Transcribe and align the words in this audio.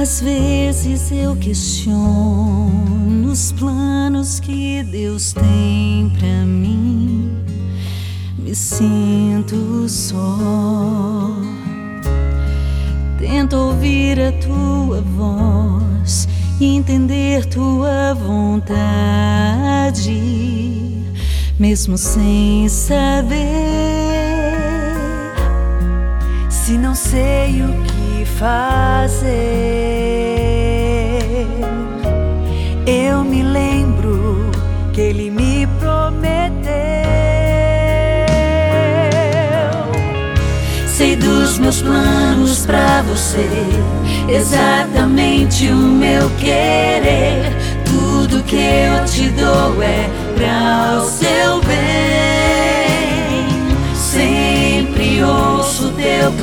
Às 0.00 0.22
vezes 0.22 1.12
eu 1.12 1.36
questiono 1.36 3.30
os 3.30 3.52
planos 3.52 4.40
que 4.40 4.82
Deus 4.82 5.34
tem 5.34 6.10
pra 6.18 6.46
mim. 6.46 7.30
Me 8.38 8.54
sinto 8.54 9.86
só. 9.86 11.36
Tento 13.18 13.54
ouvir 13.54 14.18
a 14.18 14.32
tua 14.32 15.02
voz 15.02 16.26
e 16.58 16.64
entender 16.76 17.44
tua 17.44 18.14
vontade, 18.14 18.72
mesmo 21.58 21.98
sem 21.98 22.66
saber. 22.70 24.09
Não 26.90 26.96
sei 26.96 27.62
o 27.62 27.68
que 27.84 28.24
fazer, 28.24 29.28
eu 32.84 33.22
me 33.22 33.44
lembro 33.44 34.50
que 34.92 35.00
Ele 35.00 35.30
me 35.30 35.68
prometeu. 35.78 36.74
Sei 40.88 41.14
dos 41.14 41.60
meus 41.60 41.80
planos 41.80 42.66
pra 42.66 43.02
você, 43.02 43.48
exatamente 44.28 45.68
o 45.68 45.76
meu 45.76 46.28
querer. 46.40 47.56
Tudo 47.84 48.42
que 48.42 48.56
eu 48.56 49.04
te 49.04 49.28
dou 49.28 49.80
é 49.80 50.10
pra 50.34 51.02
o 51.04 51.08
seu 51.08 51.60
bem. 51.60 51.89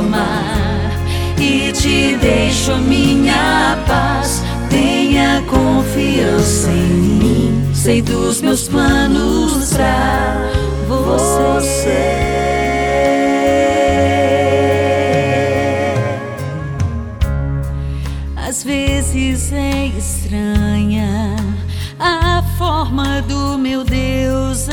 Clamar 0.00 0.90
e 1.38 1.72
te 1.72 2.16
deixo 2.16 2.76
minha 2.76 3.78
paz. 3.86 4.42
Tenha 4.68 5.42
confiança 5.42 6.70
em 6.70 7.18
mim. 7.18 7.70
Sei 7.74 8.00
dos 8.00 8.40
meus 8.40 8.68
planos 8.68 9.72
pra 9.74 10.50
você. 10.88 12.30
Às 18.36 18.64
vezes 18.64 19.52
é 19.52 19.86
estranha 19.86 21.36
a 21.98 22.42
forma 22.58 23.22
do 23.22 23.56
meu 23.58 23.84
Deus 23.84 24.68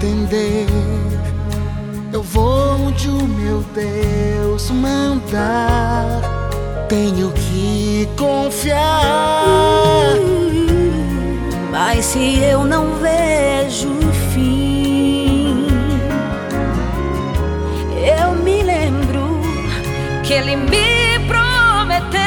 entender. 0.00 0.66
Eu 2.12 2.22
vou 2.22 2.86
onde 2.86 3.08
o 3.08 3.28
meu 3.28 3.62
Deus 3.74 4.70
mandar. 4.70 6.22
Tenho 6.88 7.30
que 7.32 8.08
confiar. 8.16 10.14
Mas 11.70 12.06
se 12.06 12.38
eu 12.40 12.64
não 12.64 12.94
vejo 12.96 13.88
o 13.88 14.12
fim, 14.32 15.66
eu 18.18 18.32
me 18.42 18.62
lembro 18.62 19.40
que 20.24 20.32
ele 20.32 20.56
me 20.56 21.18
prometeu. 21.28 22.20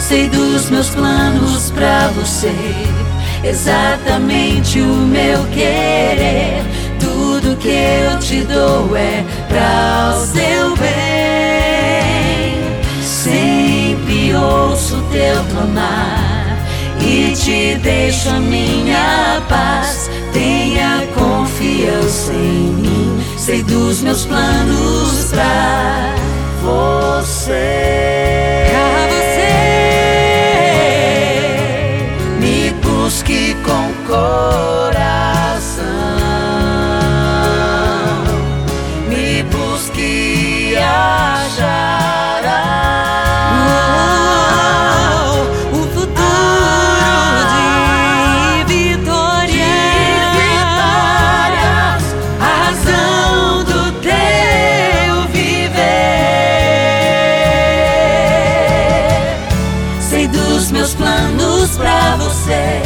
Sei 0.00 0.28
dos 0.28 0.70
meus 0.70 0.90
planos 0.90 1.70
pra 1.70 2.08
você, 2.08 2.54
exatamente 3.44 4.80
o 4.80 4.96
meu 4.96 5.44
querer. 5.48 6.62
Tudo 6.98 7.56
que 7.56 7.68
eu 7.68 8.18
te 8.18 8.42
dou 8.42 8.96
é 8.96 9.24
pra 9.48 10.14
o 10.16 10.26
seu 10.26 10.76
bem. 10.76 10.92
Sempre 13.02 14.34
ouço 14.34 15.02
teu 15.10 15.44
clamar 15.52 16.58
e 17.00 17.32
te 17.32 17.74
deixo 17.76 18.28
a 18.30 18.38
minha 18.38 19.42
paz. 19.48 20.10
Tenha 20.32 21.06
confiança 21.14 22.32
em 22.32 22.72
mim. 22.72 23.22
Sei 23.36 23.62
dos 23.62 24.00
meus 24.02 24.24
planos 24.24 25.32
pra 25.32 26.14
Você 26.62 27.81
pra 61.82 62.16
você, 62.16 62.80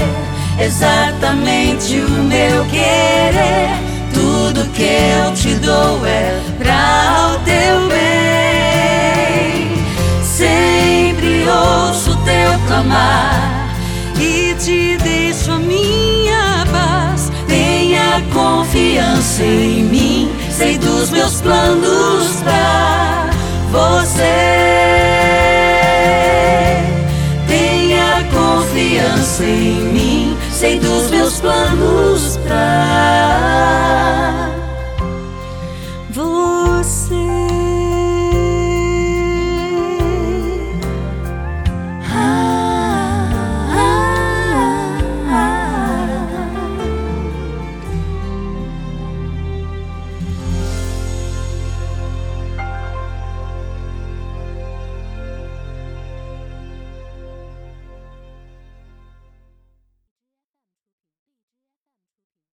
exatamente 0.58 1.98
o 1.98 2.10
meu 2.10 2.64
querer. 2.64 3.78
Tudo 4.12 4.64
que 4.72 4.82
eu 4.82 5.34
te 5.34 5.54
dou 5.56 6.04
é 6.06 6.40
pra 6.58 7.34
o 7.34 7.38
teu 7.44 7.88
bem. 7.88 9.76
Sempre 10.24 11.46
ouço 11.46 12.16
teu 12.24 12.58
clamar 12.66 13.68
e 14.18 14.54
te 14.54 14.96
deixo 15.02 15.52
a 15.52 15.58
minha 15.58 16.64
paz. 16.72 17.30
Tenha 17.46 18.22
confiança 18.32 19.42
em 19.42 19.84
mim, 19.84 20.30
sei 20.50 20.78
dos 20.78 21.10
meus 21.10 21.42
planos 21.42 22.42
pra 22.42 23.15
confiança 29.26 29.44
em 29.44 29.82
mim, 29.92 30.36
sei 30.50 30.78
dos 30.78 31.10
meus 31.10 31.40
planos 31.40 32.36
pra 32.44 33.76